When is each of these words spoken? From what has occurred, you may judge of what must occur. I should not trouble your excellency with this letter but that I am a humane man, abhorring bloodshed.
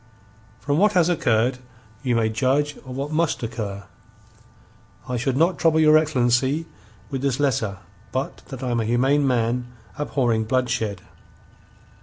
From 0.59 0.79
what 0.79 0.93
has 0.93 1.09
occurred, 1.09 1.59
you 2.01 2.15
may 2.15 2.27
judge 2.27 2.75
of 2.77 2.95
what 2.95 3.11
must 3.11 3.43
occur. 3.43 3.83
I 5.07 5.15
should 5.15 5.37
not 5.37 5.59
trouble 5.59 5.79
your 5.79 5.95
excellency 5.95 6.65
with 7.11 7.21
this 7.21 7.39
letter 7.39 7.77
but 8.11 8.37
that 8.47 8.63
I 8.63 8.71
am 8.71 8.79
a 8.79 8.85
humane 8.85 9.27
man, 9.27 9.67
abhorring 9.99 10.45
bloodshed. 10.45 11.03